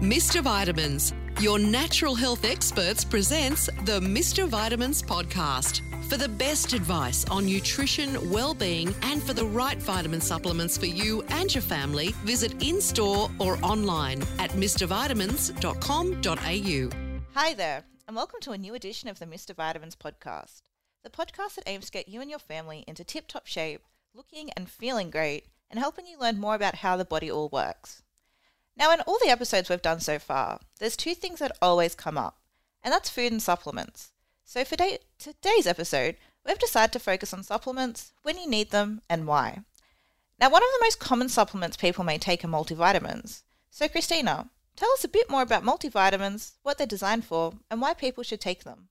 Mr. 0.00 0.42
Vitamins, 0.42 1.12
your 1.42 1.58
natural 1.58 2.14
health 2.14 2.46
experts, 2.46 3.04
presents 3.04 3.66
the 3.84 4.00
Mr. 4.00 4.48
Vitamins 4.48 5.02
podcast. 5.02 5.82
For 6.08 6.16
the 6.16 6.26
best 6.26 6.72
advice 6.72 7.26
on 7.26 7.44
nutrition, 7.44 8.30
well-being, 8.30 8.94
and 9.02 9.22
for 9.22 9.34
the 9.34 9.44
right 9.44 9.76
vitamin 9.76 10.22
supplements 10.22 10.78
for 10.78 10.86
you 10.86 11.20
and 11.28 11.54
your 11.54 11.60
family, 11.60 12.12
visit 12.24 12.66
in-store 12.66 13.30
or 13.38 13.58
online 13.62 14.22
at 14.38 14.52
mrvitamins.com.au. 14.52 17.20
Hi 17.34 17.52
there, 17.52 17.84
and 18.08 18.16
welcome 18.16 18.40
to 18.40 18.52
a 18.52 18.58
new 18.58 18.74
edition 18.74 19.10
of 19.10 19.18
the 19.18 19.26
Mr. 19.26 19.54
Vitamins 19.54 19.96
podcast, 19.96 20.62
the 21.04 21.10
podcast 21.10 21.56
that 21.56 21.68
aims 21.68 21.84
to 21.84 21.92
get 21.92 22.08
you 22.08 22.22
and 22.22 22.30
your 22.30 22.38
family 22.38 22.84
into 22.88 23.04
tip-top 23.04 23.46
shape, 23.46 23.82
looking 24.14 24.48
and 24.56 24.70
feeling 24.70 25.10
great, 25.10 25.48
and 25.70 25.78
helping 25.78 26.06
you 26.06 26.18
learn 26.18 26.40
more 26.40 26.54
about 26.54 26.76
how 26.76 26.96
the 26.96 27.04
body 27.04 27.30
all 27.30 27.50
works. 27.50 28.02
Now, 28.76 28.92
in 28.92 29.00
all 29.02 29.18
the 29.22 29.30
episodes 29.30 29.68
we've 29.68 29.82
done 29.82 30.00
so 30.00 30.18
far, 30.18 30.60
there's 30.78 30.96
two 30.96 31.14
things 31.14 31.38
that 31.40 31.56
always 31.60 31.94
come 31.94 32.16
up, 32.16 32.38
and 32.82 32.92
that's 32.92 33.10
food 33.10 33.32
and 33.32 33.42
supplements. 33.42 34.12
So 34.44 34.64
for 34.64 34.76
day- 34.76 35.00
today's 35.18 35.66
episode, 35.66 36.16
we've 36.46 36.58
decided 36.58 36.92
to 36.92 36.98
focus 36.98 37.34
on 37.34 37.42
supplements, 37.42 38.12
when 38.22 38.38
you 38.38 38.48
need 38.48 38.70
them, 38.70 39.02
and 39.08 39.26
why. 39.26 39.60
Now, 40.38 40.48
one 40.48 40.62
of 40.62 40.68
the 40.72 40.84
most 40.84 40.98
common 40.98 41.28
supplements 41.28 41.76
people 41.76 42.04
may 42.04 42.16
take 42.16 42.42
are 42.44 42.48
multivitamins. 42.48 43.42
So, 43.70 43.86
Christina, 43.88 44.48
tell 44.74 44.90
us 44.92 45.04
a 45.04 45.08
bit 45.08 45.28
more 45.28 45.42
about 45.42 45.62
multivitamins, 45.64 46.52
what 46.62 46.78
they're 46.78 46.86
designed 46.86 47.26
for, 47.26 47.52
and 47.70 47.80
why 47.80 47.92
people 47.92 48.24
should 48.24 48.40
take 48.40 48.64
them. 48.64 48.88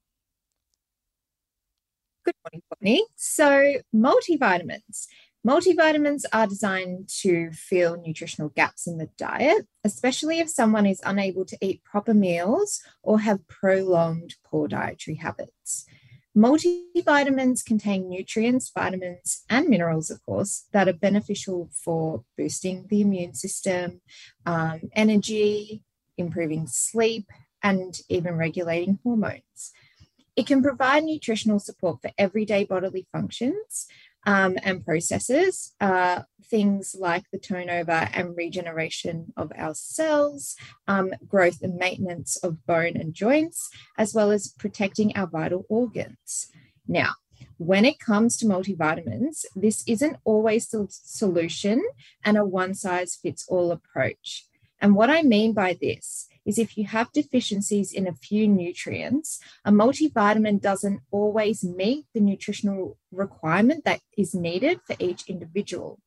Good 2.24 2.36
morning, 2.46 2.62
Courtney. 2.70 3.06
So, 3.16 3.82
multivitamins. 3.96 5.08
Multivitamins 5.48 6.24
are 6.34 6.48
designed 6.48 7.08
to 7.22 7.50
fill 7.54 8.02
nutritional 8.02 8.50
gaps 8.50 8.88
in 8.88 8.98
the 8.98 9.10
diet, 9.18 9.68
especially 9.86 10.40
if 10.40 10.50
someone 10.50 10.86
is 10.86 11.02
unable 11.06 11.46
to 11.46 11.58
eat 11.62 11.84
proper 11.84 12.14
meals 12.14 12.82
or 13.04 13.22
have 13.22 13.48
prolonged 13.48 14.36
poor 14.44 14.68
dietary 14.68 15.16
habits. 15.16 15.86
Multivitamins 16.38 17.64
contain 17.66 18.10
nutrients, 18.10 18.70
vitamins, 18.78 19.44
and 19.50 19.70
minerals, 19.70 20.12
of 20.12 20.24
course, 20.26 20.66
that 20.74 20.90
are 20.90 20.94
beneficial 20.94 21.70
for 21.74 22.24
boosting 22.38 22.86
the 22.90 23.02
immune 23.02 23.34
system, 23.34 24.02
um, 24.46 24.82
energy, 24.94 25.84
improving 26.18 26.68
sleep, 26.68 27.28
and 27.64 28.02
even 28.10 28.36
regulating 28.36 29.00
hormones. 29.04 29.72
It 30.36 30.48
can 30.48 30.62
provide 30.62 31.04
nutritional 31.04 31.60
support 31.60 32.02
for 32.02 32.12
everyday 32.18 32.64
bodily 32.64 33.08
functions 33.12 33.88
um, 34.26 34.58
and 34.64 34.84
processes, 34.84 35.74
uh, 35.80 36.22
things 36.50 36.96
like 37.00 37.24
the 37.32 37.40
turnover 37.40 38.10
and 38.14 38.36
regeneration 38.36 39.34
of 39.38 39.52
our 39.56 39.74
cells, 39.74 40.56
um, 40.88 41.12
growth 41.28 41.62
and 41.62 41.76
maintenance 41.76 42.38
of 42.38 42.66
bone 42.66 42.98
and 42.98 43.14
joints, 43.14 43.70
as 43.98 44.14
well 44.14 44.32
as 44.32 44.54
protecting 44.58 45.16
our 45.16 45.28
vital 45.28 45.66
organs. 45.70 46.52
Now, 46.88 47.12
when 47.58 47.86
it 47.86 48.00
comes 48.00 48.38
to 48.38 48.46
multivitamins, 48.46 49.46
this 49.56 49.84
isn't 49.88 50.18
always 50.24 50.68
the 50.68 50.88
solution 50.90 51.84
and 52.24 52.38
a 52.38 52.46
one 52.46 52.74
size 52.74 53.16
fits 53.16 53.46
all 53.48 53.72
approach. 53.72 54.46
And 54.82 54.96
what 54.96 55.10
I 55.10 55.24
mean 55.24 55.54
by 55.54 55.78
this 55.80 56.28
is 56.46 56.58
if 56.58 56.78
you 56.78 56.86
have 56.86 57.12
deficiencies 57.12 57.94
in 57.94 58.08
a 58.08 58.14
few 58.14 58.48
nutrients, 58.48 59.40
a 59.66 59.72
multivitamin 59.72 60.62
doesn't 60.62 61.02
always 61.12 61.64
meet 61.64 62.06
the 62.14 62.20
nutritional 62.20 62.98
requirement 63.12 63.86
that 63.86 64.02
is 64.18 64.34
needed 64.34 64.80
for 64.86 64.96
each 65.00 65.28
individual. 65.28 66.00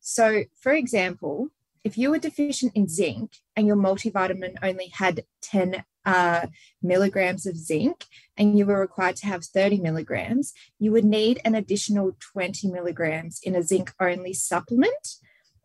So, 0.00 0.44
for 0.60 0.72
example, 0.72 1.48
if 1.82 1.96
you 1.96 2.10
were 2.10 2.18
deficient 2.18 2.72
in 2.74 2.88
zinc 2.88 3.36
and 3.54 3.66
your 3.66 3.76
multivitamin 3.76 4.56
only 4.62 4.88
had 4.94 5.24
10 5.42 5.84
uh, 6.04 6.46
milligrams 6.82 7.46
of 7.46 7.56
zinc 7.56 8.06
and 8.36 8.58
you 8.58 8.66
were 8.66 8.80
required 8.80 9.16
to 9.16 9.26
have 9.26 9.44
30 9.44 9.78
milligrams, 9.80 10.52
you 10.78 10.92
would 10.92 11.04
need 11.04 11.40
an 11.44 11.54
additional 11.54 12.16
20 12.32 12.68
milligrams 12.70 13.40
in 13.42 13.54
a 13.54 13.62
zinc 13.62 13.92
only 14.00 14.32
supplement 14.32 15.16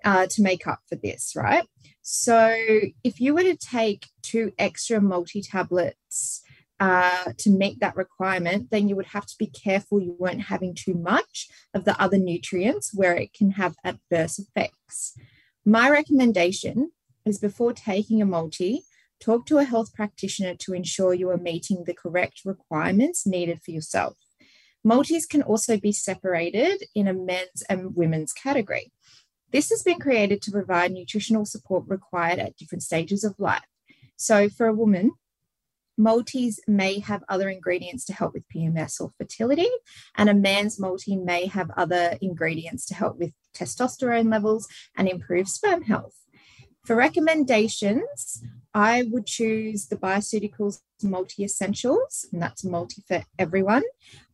uh, 0.04 0.28
to 0.28 0.42
make 0.42 0.68
up 0.68 0.80
for 0.88 0.96
this, 0.96 1.34
right? 1.36 1.66
So 2.02 2.56
if 3.04 3.20
you 3.20 3.34
were 3.34 3.44
to 3.44 3.56
take 3.56 4.08
two 4.22 4.52
extra 4.58 5.00
multi 5.02 5.42
tablets 5.42 6.42
uh, 6.80 7.34
to 7.38 7.50
meet 7.52 7.80
that 7.80 7.96
requirement, 7.96 8.72
then 8.72 8.90
you 8.90 8.96
would 8.96 9.08
have 9.08 9.28
to 9.28 9.36
be 9.38 9.46
careful 9.46 10.02
you 10.02 10.16
weren't 10.18 10.42
having 10.42 10.74
too 10.74 10.96
much 10.96 11.48
of 11.74 11.86
the 11.86 12.00
other 12.02 12.18
nutrients 12.18 12.92
where 12.94 13.16
it 13.16 13.34
can 13.34 13.52
have 13.52 13.76
adverse 13.84 14.40
effects. 14.40 15.14
My 15.64 15.90
recommendation 15.90 16.92
is 17.24 17.38
before 17.38 17.74
taking 17.74 18.20
a 18.20 18.26
multi, 18.26 18.84
talk 19.20 19.46
to 19.46 19.60
a 19.60 19.64
health 19.64 19.94
practitioner 19.94 20.56
to 20.56 20.74
ensure 20.74 21.14
you 21.14 21.30
are 21.30 21.38
meeting 21.38 21.84
the 21.86 21.94
correct 21.94 22.42
requirements 22.46 23.28
needed 23.28 23.62
for 23.64 23.70
yourself. 23.70 24.18
Multis 24.84 25.28
can 25.28 25.44
also 25.44 25.78
be 25.78 25.92
separated 25.92 26.84
in 26.96 27.08
a 27.08 27.14
men's 27.14 27.62
and 27.70 27.96
women's 27.96 28.34
category. 28.34 28.92
This 29.52 29.70
has 29.70 29.84
been 29.84 30.00
created 30.00 30.42
to 30.44 30.52
provide 30.52 30.92
nutritional 30.92 31.46
support 31.46 31.84
required 31.88 32.40
at 32.40 32.56
different 32.56 32.84
stages 32.84 33.24
of 33.24 33.40
life. 33.40 33.66
So, 34.16 34.50
for 34.50 34.68
a 34.68 34.74
woman, 34.74 35.12
multis 35.98 36.60
may 36.68 37.00
have 37.00 37.24
other 37.28 37.50
ingredients 37.50 38.06
to 38.06 38.14
help 38.14 38.34
with 38.34 38.48
PMS 38.54 39.02
or 39.02 39.12
fertility, 39.18 39.70
and 40.16 40.30
a 40.30 40.34
man's 40.34 40.80
multi 40.80 41.16
may 41.16 41.48
have 41.48 41.72
other 41.76 42.18
ingredients 42.22 42.86
to 42.88 42.96
help 42.96 43.18
with 43.18 43.34
testosterone 43.54 44.32
levels 44.32 44.68
and 44.96 45.08
improve 45.08 45.48
sperm 45.48 45.84
health. 45.84 46.16
For 46.86 46.96
recommendations, 46.96 48.44
I 48.74 49.04
would 49.12 49.28
choose 49.28 49.88
the 49.88 49.98
Bioceuticals 49.98 50.80
Multi 51.04 51.44
Essentials, 51.44 52.26
and 52.32 52.42
that's 52.42 52.64
multi 52.64 53.04
for 53.08 53.24
everyone. 53.38 53.84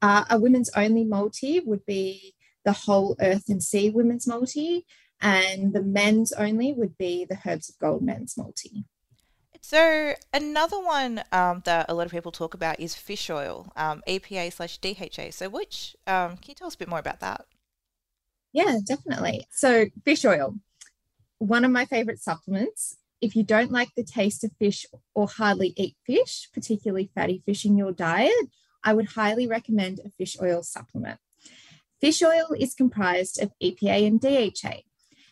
Uh, 0.02 0.24
a 0.30 0.40
women's 0.40 0.70
only 0.76 1.04
multi 1.04 1.60
would 1.60 1.86
be 1.86 2.36
the 2.64 2.72
Whole 2.72 3.16
Earth 3.20 3.46
and 3.50 3.64
Sea 3.64 3.90
Women's 3.90 4.28
Multi, 4.28 4.86
and 5.22 5.74
the 5.74 5.82
men's 5.82 6.32
only 6.34 6.74
would 6.74 6.98
be 6.98 7.26
the 7.26 7.38
Herbs 7.46 7.70
of 7.70 7.80
Gold 7.80 8.02
Men's 8.04 8.38
Multi. 8.38 8.86
So 9.62 10.14
another 10.34 10.80
one 10.80 11.24
um, 11.32 11.62
that 11.66 11.88
a 11.90 11.94
lot 11.94 12.06
of 12.06 12.12
people 12.12 12.32
talk 12.32 12.54
about 12.54 12.80
is 12.80 12.96
fish 12.96 13.30
oil, 13.30 13.72
um, 13.76 14.02
EPA 14.08 14.54
slash 14.54 14.78
DHA. 14.78 15.32
So 15.32 15.50
which 15.50 15.96
um, 16.06 16.38
can 16.38 16.50
you 16.50 16.56
tell 16.56 16.68
us 16.68 16.76
a 16.76 16.78
bit 16.78 16.88
more 16.88 17.00
about 17.00 17.20
that? 17.20 17.46
Yeah, 18.54 18.80
definitely. 18.86 19.46
So 19.52 19.88
fish 20.06 20.24
oil, 20.24 20.56
one 21.40 21.66
of 21.66 21.72
my 21.72 21.86
favorite 21.86 22.20
supplements. 22.20 22.98
If 23.20 23.36
you 23.36 23.44
don't 23.44 23.72
like 23.72 23.90
the 23.96 24.04
taste 24.04 24.44
of 24.44 24.52
fish 24.60 24.86
or 25.16 25.28
hardly 25.28 25.74
eat 25.76 25.96
fish, 26.06 26.50
particularly 26.54 27.10
fatty 27.16 27.42
fish 27.46 27.66
in 27.66 27.76
your 27.76 27.92
diet, 27.92 28.32
I 28.84 28.94
would 28.94 29.10
highly 29.10 29.48
recommend 29.48 30.00
a 30.00 30.12
fish 30.12 30.38
oil 30.42 30.64
supplement. 30.64 31.20
Fish 32.00 32.22
oil 32.22 32.56
is 32.58 32.76
comprised 32.76 33.42
of 33.42 33.52
EPA 33.62 34.08
and 34.08 34.22
DHA, 34.22 34.84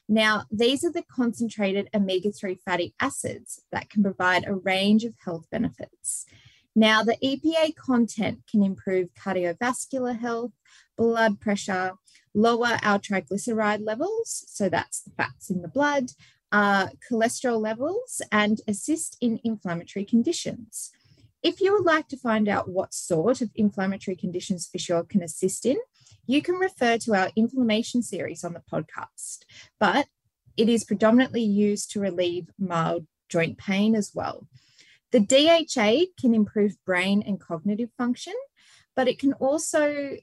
now, 0.07 0.43
these 0.51 0.83
are 0.83 0.91
the 0.91 1.03
concentrated 1.03 1.89
omega 1.93 2.31
3 2.31 2.55
fatty 2.63 2.93
acids 2.99 3.61
that 3.71 3.89
can 3.89 4.03
provide 4.03 4.45
a 4.45 4.53
range 4.53 5.03
of 5.03 5.15
health 5.23 5.47
benefits. 5.51 6.25
Now, 6.75 7.03
the 7.03 7.17
EPA 7.23 7.75
content 7.75 8.41
can 8.49 8.61
improve 8.61 9.13
cardiovascular 9.15 10.19
health, 10.19 10.51
blood 10.97 11.39
pressure, 11.39 11.93
lower 12.33 12.77
our 12.83 12.99
triglyceride 12.99 13.85
levels, 13.85 14.43
so 14.47 14.69
that's 14.69 15.01
the 15.01 15.11
fats 15.11 15.49
in 15.49 15.61
the 15.61 15.69
blood, 15.69 16.11
uh, 16.51 16.87
cholesterol 17.09 17.59
levels, 17.59 18.21
and 18.31 18.59
assist 18.67 19.17
in 19.21 19.39
inflammatory 19.43 20.05
conditions. 20.05 20.91
If 21.41 21.61
you 21.61 21.73
would 21.73 21.85
like 21.85 22.07
to 22.09 22.17
find 22.17 22.49
out 22.49 22.69
what 22.69 22.93
sort 22.93 23.41
of 23.41 23.51
inflammatory 23.55 24.17
conditions 24.17 24.67
fish 24.67 24.89
oil 24.89 25.03
can 25.03 25.23
assist 25.23 25.65
in, 25.65 25.77
you 26.27 26.41
can 26.41 26.55
refer 26.55 26.97
to 26.99 27.13
our 27.13 27.29
inflammation 27.35 28.01
series 28.01 28.43
on 28.43 28.53
the 28.53 28.63
podcast, 28.71 29.39
but 29.79 30.07
it 30.57 30.69
is 30.69 30.83
predominantly 30.83 31.43
used 31.43 31.91
to 31.91 31.99
relieve 31.99 32.49
mild 32.57 33.05
joint 33.29 33.57
pain 33.57 33.95
as 33.95 34.11
well. 34.13 34.47
The 35.11 35.19
DHA 35.19 36.11
can 36.19 36.33
improve 36.33 36.83
brain 36.85 37.23
and 37.25 37.39
cognitive 37.39 37.89
function, 37.97 38.33
but 38.95 39.07
it 39.07 39.19
can 39.19 39.33
also 39.33 40.17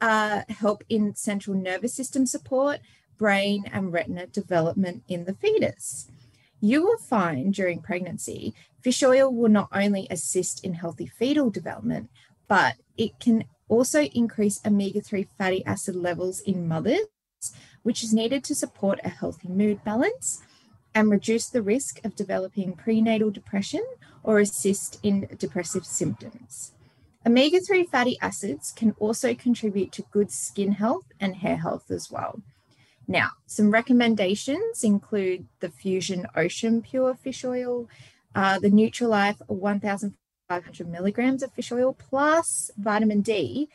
uh, 0.00 0.42
help 0.48 0.84
in 0.88 1.14
central 1.14 1.56
nervous 1.56 1.94
system 1.94 2.26
support, 2.26 2.80
brain 3.18 3.64
and 3.72 3.92
retina 3.92 4.26
development 4.26 5.02
in 5.08 5.24
the 5.24 5.34
fetus. 5.34 6.08
You 6.60 6.82
will 6.82 6.98
find 6.98 7.52
during 7.52 7.82
pregnancy, 7.82 8.54
fish 8.80 9.02
oil 9.02 9.32
will 9.32 9.50
not 9.50 9.68
only 9.72 10.06
assist 10.10 10.64
in 10.64 10.74
healthy 10.74 11.06
fetal 11.06 11.50
development, 11.50 12.10
but 12.48 12.74
it 12.96 13.18
can 13.20 13.44
also 13.68 14.02
increase 14.04 14.60
omega 14.64 15.00
3 15.00 15.28
fatty 15.38 15.64
acid 15.64 15.96
levels 15.96 16.40
in 16.40 16.68
mothers, 16.68 17.06
which 17.82 18.02
is 18.02 18.14
needed 18.14 18.44
to 18.44 18.54
support 18.54 19.00
a 19.04 19.08
healthy 19.08 19.48
mood 19.48 19.82
balance 19.84 20.42
and 20.94 21.10
reduce 21.10 21.48
the 21.48 21.62
risk 21.62 22.02
of 22.04 22.16
developing 22.16 22.72
prenatal 22.72 23.30
depression 23.30 23.84
or 24.22 24.38
assist 24.38 24.98
in 25.02 25.28
depressive 25.38 25.84
symptoms. 25.84 26.72
Omega 27.26 27.60
3 27.60 27.84
fatty 27.84 28.16
acids 28.22 28.72
can 28.72 28.94
also 28.98 29.34
contribute 29.34 29.92
to 29.92 30.02
good 30.10 30.30
skin 30.30 30.72
health 30.72 31.12
and 31.20 31.36
hair 31.36 31.56
health 31.56 31.90
as 31.90 32.10
well. 32.10 32.40
Now, 33.08 33.30
some 33.46 33.70
recommendations 33.70 34.82
include 34.82 35.46
the 35.60 35.68
Fusion 35.68 36.26
Ocean 36.34 36.82
Pure 36.82 37.16
Fish 37.16 37.44
Oil, 37.44 37.88
uh, 38.34 38.58
the 38.58 38.70
Nutra-Life 38.70 39.42
1,500 40.48 40.88
milligrams 40.88 41.42
of 41.42 41.52
fish 41.52 41.72
oil, 41.72 41.92
plus 41.92 42.70
vitamin 42.76 43.20
D, 43.20 43.68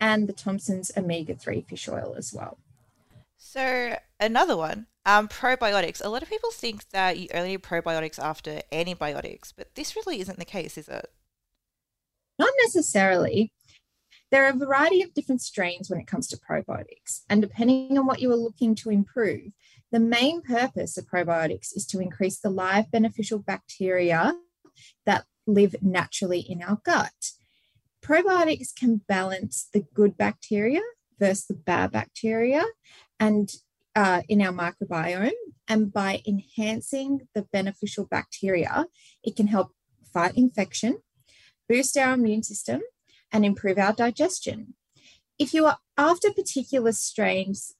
and 0.00 0.28
the 0.28 0.32
Thompson's 0.32 0.92
Omega 0.96 1.34
3 1.34 1.62
fish 1.62 1.88
oil 1.88 2.14
as 2.16 2.32
well. 2.32 2.58
So, 3.36 3.96
another 4.20 4.56
one 4.56 4.86
um, 5.06 5.26
probiotics. 5.26 6.04
A 6.04 6.08
lot 6.08 6.22
of 6.22 6.28
people 6.28 6.50
think 6.50 6.88
that 6.90 7.18
you 7.18 7.28
only 7.32 7.50
need 7.50 7.62
probiotics 7.62 8.18
after 8.18 8.60
antibiotics, 8.70 9.52
but 9.52 9.74
this 9.74 9.96
really 9.96 10.20
isn't 10.20 10.38
the 10.38 10.44
case, 10.44 10.76
is 10.76 10.88
it? 10.88 11.10
Not 12.38 12.52
necessarily. 12.62 13.52
There 14.30 14.44
are 14.44 14.50
a 14.50 14.56
variety 14.56 15.00
of 15.00 15.14
different 15.14 15.40
strains 15.40 15.88
when 15.88 15.98
it 15.98 16.06
comes 16.06 16.28
to 16.28 16.36
probiotics, 16.36 17.22
and 17.30 17.40
depending 17.40 17.96
on 17.96 18.04
what 18.04 18.20
you 18.20 18.30
are 18.30 18.36
looking 18.36 18.74
to 18.76 18.90
improve, 18.90 19.52
the 19.90 20.00
main 20.00 20.42
purpose 20.42 20.98
of 20.98 21.06
probiotics 21.06 21.74
is 21.74 21.86
to 21.86 22.00
increase 22.00 22.38
the 22.38 22.50
live 22.50 22.90
beneficial 22.90 23.38
bacteria 23.38 24.34
that 25.06 25.24
live 25.48 25.74
naturally 25.82 26.40
in 26.40 26.62
our 26.62 26.80
gut. 26.84 27.32
Probiotics 28.02 28.74
can 28.74 29.00
balance 29.08 29.68
the 29.72 29.84
good 29.94 30.16
bacteria 30.16 30.82
versus 31.18 31.46
the 31.46 31.54
bad 31.54 31.90
bacteria 31.90 32.64
and 33.18 33.50
uh, 33.96 34.22
in 34.28 34.40
our 34.40 34.52
microbiome. 34.52 35.32
And 35.66 35.92
by 35.92 36.22
enhancing 36.26 37.28
the 37.34 37.42
beneficial 37.42 38.06
bacteria, 38.06 38.86
it 39.24 39.34
can 39.34 39.48
help 39.48 39.72
fight 40.12 40.36
infection, 40.36 40.98
boost 41.68 41.96
our 41.96 42.14
immune 42.14 42.42
system, 42.42 42.80
and 43.32 43.44
improve 43.44 43.78
our 43.78 43.92
digestion. 43.92 44.74
If 45.38 45.52
you 45.52 45.66
are 45.66 45.78
after 45.96 46.32
particular 46.32 46.92
strains 46.92 47.74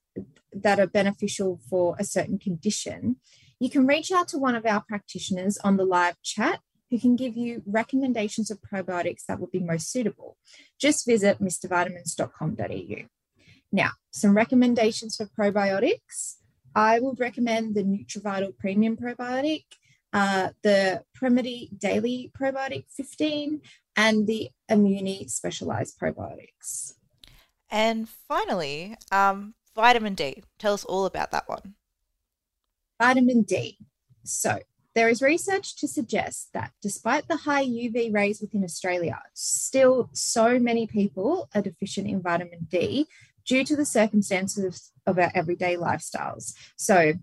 that 0.51 0.79
are 0.79 0.87
beneficial 0.87 1.59
for 1.69 1.95
a 1.99 2.03
certain 2.03 2.37
condition, 2.37 3.17
you 3.59 3.69
can 3.69 3.87
reach 3.87 4.11
out 4.11 4.27
to 4.29 4.37
one 4.37 4.55
of 4.55 4.65
our 4.65 4.83
practitioners 4.87 5.57
on 5.57 5.77
the 5.77 5.85
live 5.85 6.21
chat 6.21 6.59
who 6.89 6.99
can 6.99 7.15
give 7.15 7.37
you 7.37 7.61
recommendations 7.65 8.49
of 8.49 8.59
probiotics 8.61 9.25
that 9.27 9.39
would 9.39 9.51
be 9.51 9.59
most 9.59 9.91
suitable. 9.91 10.37
Just 10.79 11.05
visit 11.05 11.39
mrvitamins.com.au. 11.39 13.05
Now, 13.71 13.89
some 14.11 14.35
recommendations 14.35 15.15
for 15.15 15.27
probiotics. 15.27 16.35
I 16.75 16.99
would 16.99 17.19
recommend 17.19 17.75
the 17.75 17.83
NutriVital 17.83 18.57
Premium 18.57 18.95
Probiotic, 18.97 19.65
uh, 20.13 20.49
the 20.63 21.03
Premedy 21.19 21.69
Daily 21.77 22.31
Probiotic 22.39 22.85
15, 22.89 23.61
and 23.95 24.27
the 24.27 24.49
Immuni 24.69 25.29
Specialized 25.29 25.99
Probiotics. 25.99 26.93
And 27.69 28.09
finally, 28.09 28.95
um, 29.11 29.53
vitamin 29.75 30.15
D. 30.15 30.43
Tell 30.57 30.73
us 30.73 30.83
all 30.85 31.05
about 31.05 31.31
that 31.31 31.47
one. 31.47 31.75
Vitamin 32.99 33.43
D. 33.43 33.77
So, 34.23 34.59
there 34.95 35.09
is 35.09 35.21
research 35.21 35.75
to 35.77 35.87
suggest 35.87 36.49
that 36.53 36.71
despite 36.81 37.27
the 37.27 37.37
high 37.37 37.65
UV 37.65 38.13
rays 38.13 38.41
within 38.41 38.63
Australia, 38.63 39.21
still 39.33 40.09
so 40.13 40.59
many 40.59 40.87
people 40.87 41.49
are 41.53 41.61
deficient 41.61 42.07
in 42.07 42.21
vitamin 42.21 42.67
D 42.69 43.05
due 43.45 43.63
to 43.63 43.75
the 43.75 43.85
circumstances 43.85 44.91
of 45.05 45.19
our 45.19 45.31
everyday 45.33 45.75
lifestyles. 45.75 46.53
So, 46.75 47.13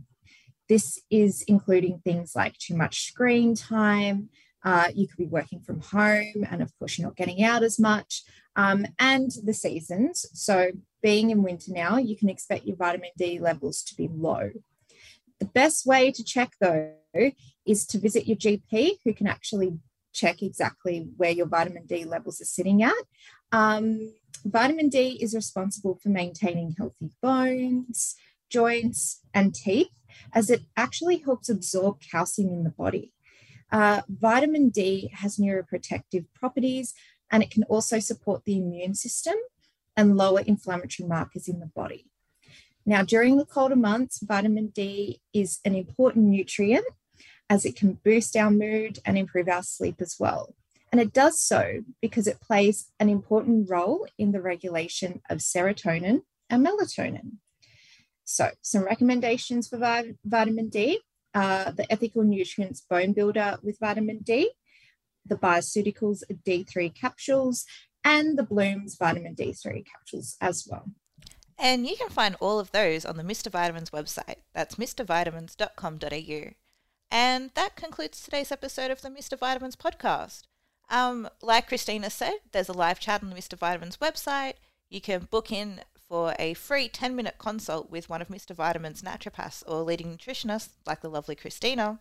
this 0.68 1.00
is 1.10 1.42
including 1.42 2.00
things 2.00 2.34
like 2.34 2.58
too 2.58 2.76
much 2.76 3.06
screen 3.06 3.54
time. 3.54 4.30
Uh, 4.64 4.88
you 4.92 5.06
could 5.06 5.16
be 5.16 5.26
working 5.26 5.60
from 5.60 5.80
home, 5.80 6.44
and 6.50 6.60
of 6.60 6.76
course, 6.78 6.98
you're 6.98 7.06
not 7.06 7.16
getting 7.16 7.44
out 7.44 7.62
as 7.62 7.78
much, 7.78 8.24
um, 8.56 8.84
and 8.98 9.30
the 9.44 9.54
seasons. 9.54 10.26
So, 10.32 10.72
being 11.02 11.30
in 11.30 11.42
winter 11.42 11.72
now, 11.72 11.98
you 11.98 12.16
can 12.16 12.28
expect 12.28 12.66
your 12.66 12.76
vitamin 12.76 13.10
D 13.16 13.38
levels 13.38 13.82
to 13.84 13.94
be 13.94 14.08
low. 14.12 14.50
The 15.38 15.46
best 15.46 15.86
way 15.86 16.10
to 16.10 16.24
check, 16.24 16.52
though, 16.60 16.92
is 17.66 17.86
to 17.86 17.98
visit 17.98 18.26
your 18.26 18.36
GP, 18.36 18.98
who 19.04 19.12
can 19.12 19.26
actually 19.26 19.78
check 20.12 20.42
exactly 20.42 21.08
where 21.16 21.30
your 21.30 21.46
vitamin 21.46 21.86
D 21.86 22.04
levels 22.04 22.40
are 22.40 22.46
sitting 22.46 22.82
at. 22.82 22.94
Um, 23.52 24.14
vitamin 24.44 24.88
D 24.88 25.18
is 25.20 25.34
responsible 25.34 25.98
for 26.02 26.08
maintaining 26.08 26.74
healthy 26.78 27.10
bones, 27.22 28.16
joints, 28.50 29.20
and 29.34 29.54
teeth, 29.54 29.92
as 30.32 30.50
it 30.50 30.62
actually 30.76 31.18
helps 31.18 31.48
absorb 31.48 32.00
calcium 32.00 32.48
in 32.48 32.64
the 32.64 32.70
body. 32.70 33.12
Uh, 33.70 34.02
vitamin 34.08 34.68
D 34.68 35.10
has 35.14 35.36
neuroprotective 35.36 36.26
properties 36.34 36.94
and 37.30 37.42
it 37.42 37.50
can 37.50 37.64
also 37.64 37.98
support 37.98 38.44
the 38.44 38.56
immune 38.56 38.94
system 38.94 39.34
and 39.96 40.16
lower 40.16 40.40
inflammatory 40.40 41.08
markers 41.08 41.48
in 41.48 41.58
the 41.60 41.66
body. 41.66 42.06
Now, 42.84 43.02
during 43.02 43.36
the 43.36 43.44
colder 43.44 43.74
months, 43.74 44.20
vitamin 44.22 44.68
D 44.68 45.20
is 45.32 45.58
an 45.64 45.74
important 45.74 46.26
nutrient 46.26 46.86
as 47.48 47.64
it 47.64 47.76
can 47.76 47.98
boost 48.04 48.36
our 48.36 48.50
mood 48.50 48.98
and 49.04 49.16
improve 49.16 49.48
our 49.48 49.62
sleep 49.62 49.96
as 50.00 50.16
well. 50.18 50.54
And 50.92 51.00
it 51.00 51.12
does 51.12 51.40
so 51.40 51.82
because 52.00 52.26
it 52.26 52.40
plays 52.40 52.90
an 52.98 53.08
important 53.08 53.68
role 53.68 54.06
in 54.18 54.32
the 54.32 54.40
regulation 54.40 55.20
of 55.28 55.38
serotonin 55.38 56.22
and 56.48 56.66
melatonin. 56.66 57.32
So, 58.24 58.50
some 58.62 58.84
recommendations 58.84 59.68
for 59.68 59.78
vit- 59.78 60.16
vitamin 60.24 60.68
D 60.68 61.00
uh, 61.36 61.70
the 61.72 61.90
ethical 61.92 62.24
nutrients 62.24 62.80
bone 62.80 63.12
builder 63.12 63.58
with 63.62 63.78
vitamin 63.78 64.20
D, 64.22 64.52
the 65.26 65.36
Bioceuticals 65.36 66.22
D3 66.46 66.94
capsules, 66.94 67.66
and 68.02 68.38
the 68.38 68.42
Bloom's 68.42 68.96
vitamin 68.96 69.34
D3 69.34 69.84
capsules 69.84 70.36
as 70.40 70.66
well. 70.66 70.86
And 71.58 71.86
you 71.86 71.94
can 71.96 72.08
find 72.08 72.36
all 72.40 72.58
of 72.58 72.72
those 72.72 73.04
on 73.04 73.18
the 73.18 73.22
Mr. 73.22 73.50
Vitamins 73.50 73.90
website. 73.90 74.36
That's 74.54 74.76
mrvitamins.com.au. 74.76 76.54
And 77.10 77.50
that 77.54 77.76
concludes 77.76 78.20
today's 78.20 78.50
episode 78.50 78.90
of 78.90 79.02
the 79.02 79.08
Mr. 79.08 79.38
Vitamins 79.38 79.76
podcast. 79.76 80.42
Um, 80.88 81.28
like 81.42 81.68
Christina 81.68 82.10
said, 82.10 82.34
there's 82.52 82.68
a 82.68 82.72
live 82.72 83.00
chat 83.00 83.22
on 83.22 83.30
the 83.30 83.36
Mr. 83.36 83.58
Vitamins 83.58 83.98
website. 83.98 84.54
You 84.88 85.00
can 85.00 85.28
book 85.30 85.50
in 85.50 85.80
for 86.08 86.34
a 86.38 86.54
free 86.54 86.88
10 86.88 87.16
minute 87.16 87.36
consult 87.38 87.90
with 87.90 88.08
one 88.08 88.22
of 88.22 88.28
Mr. 88.28 88.54
Vitamin's 88.54 89.02
naturopaths 89.02 89.62
or 89.66 89.82
leading 89.82 90.16
nutritionists, 90.16 90.70
like 90.86 91.00
the 91.00 91.10
lovely 91.10 91.34
Christina. 91.34 92.00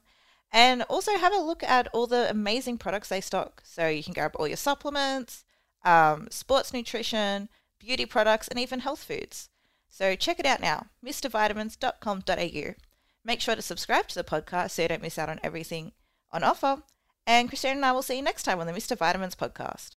And 0.51 0.83
also 0.83 1.17
have 1.17 1.33
a 1.33 1.39
look 1.39 1.63
at 1.63 1.87
all 1.87 2.07
the 2.07 2.29
amazing 2.29 2.77
products 2.77 3.09
they 3.09 3.21
stock. 3.21 3.63
So 3.65 3.87
you 3.87 4.03
can 4.03 4.13
grab 4.13 4.35
all 4.35 4.47
your 4.47 4.57
supplements, 4.57 5.43
um, 5.83 6.27
sports 6.29 6.71
nutrition, 6.71 7.49
beauty 7.79 8.05
products, 8.05 8.47
and 8.47 8.59
even 8.59 8.79
health 8.81 9.03
foods. 9.03 9.49
So 9.89 10.15
check 10.15 10.39
it 10.39 10.45
out 10.45 10.61
now, 10.61 10.87
mrvitamins.com.au. 11.03 12.94
Make 13.25 13.41
sure 13.41 13.55
to 13.55 13.61
subscribe 13.61 14.07
to 14.09 14.15
the 14.15 14.23
podcast 14.23 14.71
so 14.71 14.83
you 14.83 14.87
don't 14.87 15.01
miss 15.01 15.17
out 15.17 15.29
on 15.29 15.39
everything 15.43 15.93
on 16.31 16.43
offer. 16.43 16.83
And 17.25 17.49
Christina 17.49 17.73
and 17.73 17.85
I 17.85 17.91
will 17.91 18.03
see 18.03 18.17
you 18.17 18.21
next 18.21 18.43
time 18.43 18.59
on 18.59 18.67
the 18.67 18.73
Mr. 18.73 18.95
Vitamins 18.95 19.35
podcast. 19.35 19.89